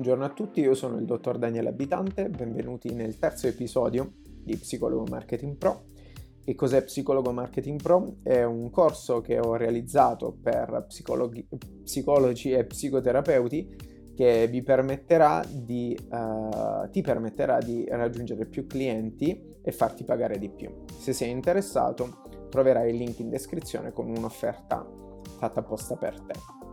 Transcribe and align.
Buongiorno 0.00 0.32
a 0.32 0.34
tutti, 0.34 0.60
io 0.60 0.72
sono 0.72 0.96
il 0.96 1.04
dottor 1.04 1.36
Daniele 1.36 1.68
Abitante, 1.68 2.30
benvenuti 2.30 2.94
nel 2.94 3.18
terzo 3.18 3.48
episodio 3.48 4.14
di 4.22 4.56
Psicologo 4.56 5.04
Marketing 5.10 5.58
Pro. 5.58 5.88
Che 6.42 6.54
cos'è 6.54 6.82
Psicologo 6.84 7.32
Marketing 7.32 7.82
Pro? 7.82 8.14
È 8.22 8.42
un 8.42 8.70
corso 8.70 9.20
che 9.20 9.38
ho 9.38 9.56
realizzato 9.56 10.34
per 10.42 10.86
psicologi, 10.88 11.46
psicologi 11.82 12.50
e 12.50 12.64
psicoterapeuti 12.64 13.76
che 14.14 14.48
vi 14.48 14.62
permetterà 14.62 15.44
di, 15.46 15.94
uh, 16.10 16.88
ti 16.88 17.02
permetterà 17.02 17.58
di 17.58 17.84
raggiungere 17.86 18.46
più 18.46 18.66
clienti 18.66 19.58
e 19.60 19.70
farti 19.70 20.04
pagare 20.04 20.38
di 20.38 20.48
più. 20.48 20.84
Se 20.98 21.12
sei 21.12 21.28
interessato 21.28 22.22
troverai 22.48 22.88
il 22.88 22.96
link 22.96 23.18
in 23.18 23.28
descrizione 23.28 23.92
con 23.92 24.08
un'offerta 24.08 24.82
fatta 25.36 25.60
apposta 25.60 25.94
per 25.96 26.18
te. 26.22 26.69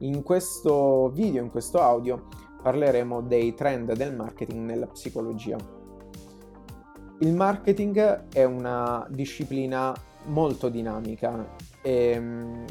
In 0.00 0.22
questo 0.22 1.08
video, 1.08 1.42
in 1.42 1.50
questo 1.50 1.80
audio, 1.80 2.28
parleremo 2.62 3.22
dei 3.22 3.54
trend 3.54 3.94
del 3.94 4.14
marketing 4.14 4.66
nella 4.66 4.86
psicologia. 4.88 5.56
Il 7.20 7.32
marketing 7.32 8.28
è 8.28 8.44
una 8.44 9.06
disciplina 9.08 9.94
molto 10.24 10.68
dinamica 10.68 11.54
e 11.80 12.18
um, 12.18 12.64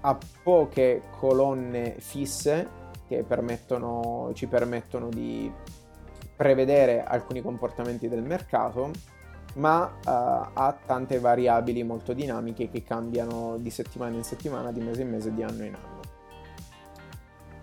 ha 0.00 0.18
poche 0.42 1.02
colonne 1.18 1.96
fisse 1.98 2.68
che 3.06 3.22
permettono, 3.22 4.30
ci 4.32 4.46
permettono 4.46 5.10
di 5.10 5.52
prevedere 6.34 7.04
alcuni 7.04 7.42
comportamenti 7.42 8.08
del 8.08 8.22
mercato, 8.22 8.92
ma 9.56 9.84
uh, 9.84 9.90
ha 10.06 10.78
tante 10.86 11.18
variabili 11.18 11.82
molto 11.82 12.14
dinamiche 12.14 12.70
che 12.70 12.82
cambiano 12.82 13.58
di 13.58 13.68
settimana 13.68 14.16
in 14.16 14.24
settimana, 14.24 14.72
di 14.72 14.80
mese 14.80 15.02
in 15.02 15.10
mese, 15.10 15.34
di 15.34 15.42
anno 15.42 15.64
in 15.64 15.74
anno. 15.74 15.99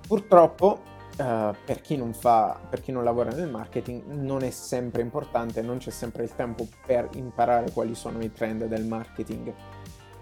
Purtroppo, 0.07 0.79
uh, 1.17 1.53
per, 1.65 1.81
chi 1.81 2.01
fa, 2.13 2.57
per, 2.69 2.79
chi 2.79 2.93
non 2.93 3.03
lavora 3.03 3.31
nel 3.31 3.49
marketing, 3.49 4.05
non 4.05 4.41
è 4.41 4.49
sempre 4.51 5.01
importante, 5.01 5.61
non 5.61 5.79
c'è 5.79 5.91
sempre 5.91 6.23
il 6.23 6.33
tempo 6.33 6.65
per 6.85 7.09
imparare 7.15 7.71
quali 7.71 7.93
sono 7.93 8.23
i 8.23 8.31
trend 8.31 8.65
del 8.67 8.85
marketing. 8.85 9.53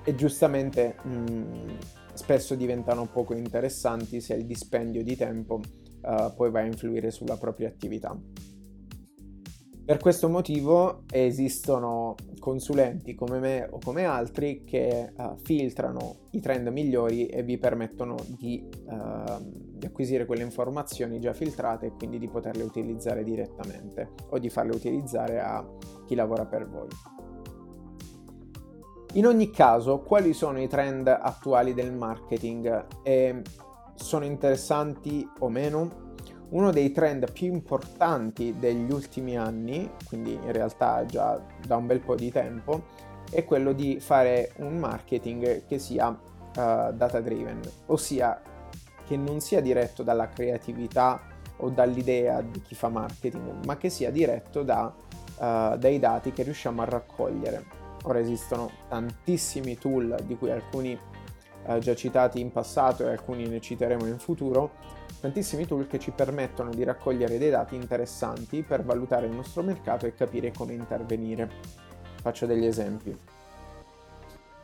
E 0.03 0.15
giustamente 0.15 0.95
mh, 1.03 1.09
mm, 1.09 1.69
spesso 2.13 2.55
diventano 2.55 3.05
poco 3.05 3.35
interessanti 3.35 4.21
se 4.21 4.33
il 4.33 4.45
dispendio 4.45 5.03
di 5.03 5.15
tempo 5.15 5.61
uh, 6.01 6.33
poi 6.33 6.49
va 6.49 6.61
a 6.61 6.63
influire 6.65 7.11
sulla 7.11 7.37
propria 7.37 7.67
attività. 7.67 8.17
Per 9.85 9.99
questo 9.99 10.29
motivo 10.29 11.03
esistono 11.11 12.15
consulenti 12.39 13.13
come 13.13 13.37
me 13.37 13.67
o 13.69 13.77
come 13.77 14.05
altri 14.05 14.63
che 14.63 15.13
uh, 15.15 15.37
filtrano 15.37 16.29
i 16.31 16.39
trend 16.39 16.69
migliori 16.69 17.27
e 17.27 17.43
vi 17.43 17.59
permettono 17.59 18.15
di, 18.25 18.67
uh, 18.87 19.37
di, 19.39 19.85
acquisire 19.85 20.25
quelle 20.25 20.41
informazioni 20.41 21.19
già 21.19 21.33
filtrate 21.33 21.85
e 21.85 21.91
quindi 21.91 22.17
di 22.17 22.27
poterle 22.27 22.63
utilizzare 22.63 23.23
direttamente 23.23 24.13
o 24.29 24.39
di 24.39 24.49
farle 24.49 24.73
utilizzare 24.73 25.39
a 25.39 25.63
chi 26.07 26.15
lavora 26.15 26.47
per 26.47 26.67
voi. 26.67 26.87
In 29.13 29.27
ogni 29.27 29.51
caso, 29.51 29.99
quali 29.99 30.33
sono 30.33 30.59
i 30.59 30.67
trend 30.67 31.07
attuali 31.07 31.75
del 31.75 31.93
marketing? 31.93 32.87
E 33.03 33.41
sono 33.93 34.25
interessanti 34.25 35.29
o 35.39 35.47
meno? 35.47 36.04
Uno 36.55 36.71
dei 36.71 36.93
trend 36.93 37.33
più 37.33 37.47
importanti 37.47 38.55
degli 38.57 38.89
ultimi 38.89 39.37
anni, 39.37 39.91
quindi 40.07 40.35
in 40.35 40.53
realtà 40.53 41.05
già 41.05 41.37
da 41.67 41.75
un 41.75 41.85
bel 41.85 41.99
po' 41.99 42.15
di 42.15 42.31
tempo, 42.31 42.83
è 43.29 43.43
quello 43.43 43.73
di 43.73 43.99
fare 43.99 44.53
un 44.59 44.77
marketing 44.77 45.65
che 45.65 45.79
sia 45.79 46.07
uh, 46.07 46.15
data 46.53 47.19
driven, 47.19 47.59
ossia 47.87 48.41
che 49.05 49.17
non 49.17 49.41
sia 49.41 49.59
diretto 49.59 50.01
dalla 50.01 50.29
creatività 50.29 51.19
o 51.57 51.69
dall'idea 51.69 52.39
di 52.41 52.61
chi 52.61 52.73
fa 52.73 52.87
marketing, 52.87 53.65
ma 53.65 53.75
che 53.75 53.89
sia 53.89 54.09
diretto 54.09 54.63
da, 54.63 54.95
uh, 54.95 55.75
dai 55.75 55.99
dati 55.99 56.31
che 56.31 56.43
riusciamo 56.43 56.81
a 56.81 56.85
raccogliere. 56.85 57.65
Ora 58.03 58.19
esistono 58.19 58.71
tantissimi 58.87 59.77
tool, 59.77 60.15
di 60.23 60.37
cui 60.37 60.51
alcuni 60.51 60.97
uh, 61.65 61.77
già 61.79 61.95
citati 61.95 62.39
in 62.39 62.53
passato 62.53 63.05
e 63.05 63.11
alcuni 63.11 63.45
ne 63.45 63.59
citeremo 63.59 64.05
in 64.05 64.19
futuro, 64.19 65.03
tantissimi 65.25 65.65
tool 65.65 65.87
che 65.87 65.97
ci 65.97 66.11
permettono 66.11 66.69
di 66.69 66.83
raccogliere 66.83 67.39
dei 67.39 67.49
dati 67.49 67.73
interessanti 67.73 68.61
per 68.61 68.83
valutare 68.83 69.25
il 69.25 69.33
nostro 69.33 69.63
mercato 69.63 70.05
e 70.05 70.13
capire 70.13 70.51
come 70.51 70.73
intervenire. 70.73 71.49
Faccio 72.21 72.45
degli 72.45 72.65
esempi. 72.65 73.17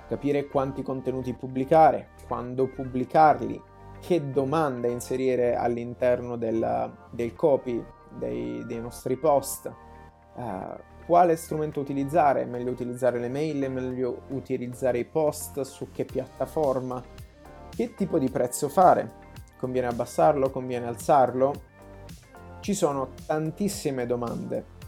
Capire 0.07 0.45
quanti 0.45 0.83
contenuti 0.83 1.33
pubblicare, 1.33 2.09
quando 2.27 2.67
pubblicarli, 2.67 3.59
che 4.01 4.29
domande 4.29 4.89
inserire 4.89 5.55
all'interno 5.55 6.35
del, 6.35 6.91
del 7.09 7.33
copy 7.33 7.83
dei, 8.19 8.63
dei, 8.63 8.79
nostri 8.79 9.15
post, 9.17 9.71
uh, 10.35 10.43
quale 11.07 11.37
strumento 11.37 11.79
utilizzare, 11.79 12.45
meglio 12.45 12.69
utilizzare 12.69 13.17
le 13.17 13.29
mail, 13.29 13.71
meglio 13.71 14.23
utilizzare 14.27 14.99
i 14.99 15.05
post, 15.05 15.61
su 15.61 15.89
che 15.91 16.05
piattaforma, 16.05 17.01
che 17.69 17.95
tipo 17.95 18.19
di 18.19 18.29
prezzo 18.29 18.69
fare, 18.69 19.20
Conviene 19.61 19.87
abbassarlo? 19.87 20.49
Conviene 20.49 20.87
alzarlo? 20.87 21.53
Ci 22.61 22.73
sono 22.73 23.09
tantissime 23.27 24.07
domande 24.07 24.79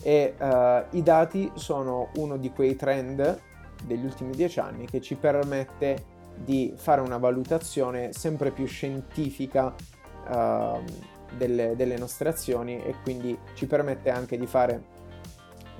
e 0.00 0.34
uh, 0.38 0.96
i 0.96 1.02
dati 1.02 1.50
sono 1.54 2.10
uno 2.16 2.36
di 2.36 2.52
quei 2.52 2.76
trend 2.76 3.40
degli 3.84 4.04
ultimi 4.04 4.30
dieci 4.30 4.60
anni 4.60 4.86
che 4.86 5.00
ci 5.00 5.16
permette 5.16 6.10
di 6.36 6.72
fare 6.76 7.00
una 7.00 7.18
valutazione 7.18 8.12
sempre 8.12 8.52
più 8.52 8.64
scientifica 8.66 9.74
uh, 10.28 10.84
delle, 11.36 11.74
delle 11.74 11.98
nostre 11.98 12.28
azioni 12.28 12.80
e 12.80 12.94
quindi 13.02 13.36
ci 13.54 13.66
permette 13.66 14.10
anche 14.10 14.38
di 14.38 14.46
fare 14.46 15.00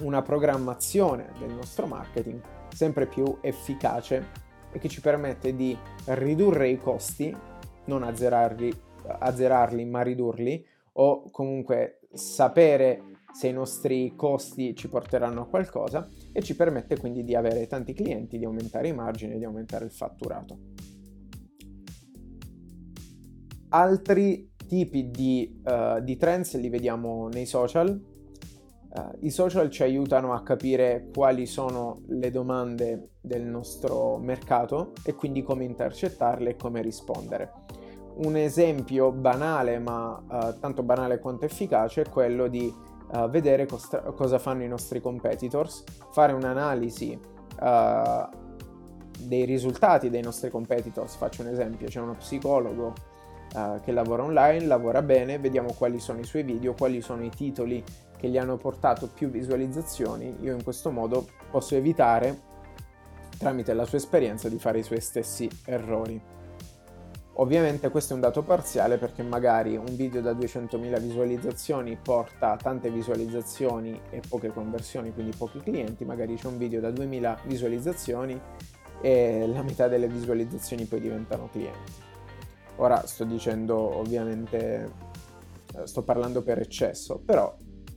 una 0.03 0.21
programmazione 0.21 1.33
del 1.39 1.53
nostro 1.53 1.87
marketing 1.87 2.41
sempre 2.71 3.07
più 3.07 3.39
efficace 3.41 4.31
e 4.73 4.81
che 4.81 4.89
ci 4.89 5.01
permette 5.01 5.55
di 5.55 5.79
ridurre 6.07 6.71
i 6.71 6.79
costi 6.79 7.51
non 7.87 8.03
azzerarli, 8.03 8.73
azzerarli 9.07 9.85
ma 9.85 10.03
ridurli 10.03 10.65
o 10.95 11.31
comunque 11.31 12.01
sapere 12.13 13.13
se 13.33 13.49
i 13.49 13.53
nostri 13.53 14.15
costi 14.15 14.75
ci 14.77 14.89
porteranno 14.89 15.43
a 15.43 15.47
qualcosa 15.47 16.07
e 16.33 16.43
ci 16.43 16.55
permette 16.55 16.99
quindi 16.99 17.25
di 17.25 17.35
avere 17.35 17.67
tanti 17.67 17.95
clienti, 17.95 18.39
di 18.39 18.45
aumentare 18.45 18.89
i 18.89 18.93
margini, 18.93 19.39
di 19.39 19.45
aumentare 19.45 19.87
il 19.87 19.91
fatturato. 19.91 20.59
Altri 23.71 24.53
tipi 24.67 25.11
di, 25.11 25.61
uh, 25.65 26.01
di 26.03 26.17
trends 26.17 26.59
li 26.59 26.69
vediamo 26.69 27.29
nei 27.29 27.47
social. 27.47 28.01
Uh, 28.95 29.11
I 29.21 29.31
social 29.31 29.71
ci 29.71 29.83
aiutano 29.83 30.35
a 30.35 30.43
capire 30.43 31.09
quali 31.15 31.47
sono 31.47 32.03
le 32.09 32.31
domande 32.31 33.13
del 33.23 33.43
nostro 33.43 34.19
mercato 34.19 34.93
e 35.03 35.15
quindi 35.15 35.43
come 35.43 35.65
intercettarle 35.65 36.51
e 36.51 36.57
come 36.57 36.83
rispondere 36.83 37.53
un 38.17 38.37
esempio 38.37 39.11
banale, 39.11 39.79
ma 39.79 40.23
uh, 40.29 40.59
tanto 40.61 40.83
banale 40.83 41.19
quanto 41.19 41.47
efficace, 41.47 42.03
è 42.03 42.09
quello 42.11 42.49
di 42.49 42.71
uh, 43.13 43.31
vedere 43.31 43.65
costa- 43.65 44.03
cosa 44.13 44.39
fanno 44.39 44.63
i 44.63 44.69
nostri 44.69 45.01
competitors, 45.01 45.85
fare 46.11 46.35
un'analisi 46.35 47.31
dei 49.19 49.45
risultati 49.45 50.11
dei 50.11 50.23
nostri 50.23 50.51
competitors. 50.51 51.15
Faccio 51.15 51.43
un 51.43 51.49
esempio, 51.49 51.87
c'è 51.87 52.01
uno 52.01 52.17
psicologo 52.17 52.93
che 53.83 53.93
lavora 53.93 54.25
online, 54.25 54.65
lavora 54.65 55.03
bene, 55.03 55.39
vediamo 55.39 55.73
quali 55.77 56.01
sono 56.01 56.19
i 56.19 56.25
suoi 56.25 56.43
video, 56.43 56.75
quali 56.75 57.03
sono 57.03 57.23
i 57.23 57.29
titoli 57.29 57.85
che 58.23 58.29
gli 58.29 58.39
hanno 58.39 58.57
portato 58.57 59.09
più 59.09 59.31
visualizzazioni. 59.31 60.37
Io 60.43 60.55
in 60.55 60.63
questo 60.63 60.93
modo 60.93 61.27
posso 61.51 61.75
evitare, 61.75 62.41
tramite 63.37 63.75
la 63.75 63.85
sua 63.85 63.99
esperienza, 63.99 64.49
di 64.49 64.61
fare 64.61 64.79
i 64.79 64.85
suoi 64.85 65.01
stessi 65.01 65.51
errori. 65.65 66.23
Ovviamente 67.37 67.91
questo 67.91 68.13
è 68.13 68.15
un 68.15 68.21
dato 68.21 68.45
parziale 68.45 68.97
perché 68.97 69.25
magari 69.25 69.77
un 69.77 69.97
video 69.97 70.21
da 70.21 70.35
200.000 70.35 71.01
visualizzazioni 71.01 71.99
porta 72.01 72.57
tante 72.57 72.91
visualizzazioni 72.91 74.01
e 74.11 74.21
poche 74.29 74.53
conversioni, 74.53 75.13
quindi 75.13 75.37
pochi 75.37 75.59
clienti, 75.59 76.05
magari 76.05 76.37
c'è 76.37 76.47
un 76.47 76.59
video 76.59 76.79
da 76.79 76.91
2.000 76.91 77.39
visualizzazioni 77.47 78.41
e 79.01 79.49
la 79.49 79.63
metà 79.63 79.89
delle 79.89 80.07
visualizzazioni 80.07 80.85
poi 80.85 81.01
diventano 81.01 81.49
clienti. 81.51 81.93
Ora 82.77 83.05
sto 83.05 83.25
dicendo 83.25 83.77
ovviamente, 83.77 84.93
sto 85.83 86.03
parlando 86.03 86.43
per 86.43 86.61
eccesso, 86.61 87.19
però 87.19 87.53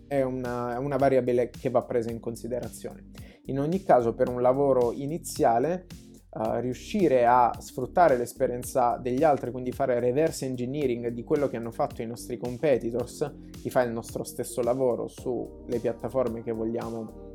è 0.08 0.22
una, 0.22 0.76
è 0.76 0.78
una 0.78 0.98
variabile 0.98 1.50
che 1.50 1.70
va 1.70 1.84
presa 1.84 2.12
in 2.12 2.20
considerazione. 2.20 3.12
In 3.46 3.60
ogni 3.60 3.84
caso 3.84 4.14
per 4.14 4.30
un 4.30 4.42
lavoro 4.42 4.92
iniziale 4.92 5.86
uh, 6.32 6.60
riuscire 6.60 7.26
a 7.26 7.52
sfruttare 7.60 8.18
l'esperienza 8.18 8.98
degli 8.98 9.24
altri, 9.24 9.52
quindi 9.52 9.72
fare 9.72 10.00
reverse 10.00 10.46
engineering 10.46 11.10
di 11.10 11.24
quello 11.24 11.48
che 11.48 11.58
hanno 11.58 11.72
fatto 11.72 12.02
i 12.02 12.08
nostri 12.08 12.38
competitors, 12.38 13.34
chi 13.52 13.70
fa 13.70 13.84
il 13.84 13.92
nostro 13.92 14.24
stesso 14.24 14.62
lavoro 14.62 15.08
sulle 15.08 15.80
piattaforme 15.80 16.42
vogliamo, 16.52 17.32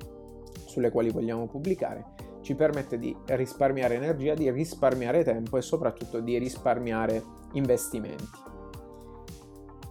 sulle 0.67 0.91
quali 0.91 1.11
vogliamo 1.11 1.47
pubblicare, 1.47 2.15
ci 2.43 2.55
permette 2.55 2.99
di 2.99 3.15
risparmiare 3.27 3.95
energia, 3.95 4.35
di 4.35 4.51
risparmiare 4.51 5.23
tempo 5.25 5.57
e 5.57 5.63
soprattutto 5.63 6.21
di 6.21 6.39
risparmiare 6.39 7.23
investimenti. 7.53 8.49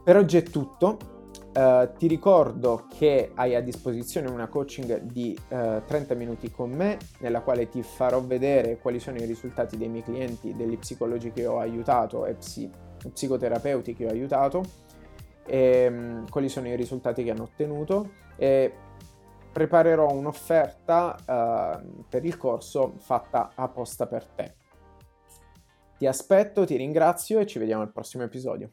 Per 0.03 0.17
oggi 0.17 0.37
è 0.37 0.43
tutto. 0.43 1.18
Uh, 1.51 1.89
ti 1.97 2.05
ricordo 2.05 2.85
che 2.95 3.31
hai 3.33 3.55
a 3.55 3.61
disposizione 3.61 4.29
una 4.29 4.47
coaching 4.47 5.01
di 5.01 5.35
uh, 5.49 5.81
30 5.83 6.13
minuti 6.13 6.51
con 6.51 6.69
me, 6.69 6.99
nella 7.19 7.41
quale 7.41 7.67
ti 7.69 7.81
farò 7.81 8.21
vedere 8.21 8.77
quali 8.77 8.99
sono 8.99 9.17
i 9.17 9.25
risultati 9.25 9.75
dei 9.75 9.89
miei 9.89 10.03
clienti, 10.03 10.55
degli 10.55 10.77
psicologi 10.77 11.31
che 11.31 11.47
ho 11.47 11.57
aiutato 11.57 12.27
e 12.27 12.35
psi- 12.35 12.69
psicoterapeuti 13.11 13.95
che 13.95 14.05
ho 14.05 14.09
aiutato, 14.09 14.63
e, 15.45 15.87
um, 15.87 16.29
quali 16.29 16.49
sono 16.49 16.67
i 16.67 16.75
risultati 16.75 17.23
che 17.23 17.31
hanno 17.31 17.43
ottenuto. 17.43 18.11
E 18.35 18.71
preparerò 19.51 20.11
un'offerta 20.11 21.15
uh, 21.83 22.03
per 22.07 22.23
il 22.25 22.37
corso 22.37 22.93
fatta 22.97 23.51
apposta 23.55 24.05
per 24.05 24.25
te. 24.25 24.53
Ti 25.97 26.07
aspetto, 26.07 26.65
ti 26.65 26.77
ringrazio 26.77 27.39
e 27.39 27.45
ci 27.45 27.59
vediamo 27.59 27.81
al 27.81 27.91
prossimo 27.91 28.23
episodio. 28.23 28.69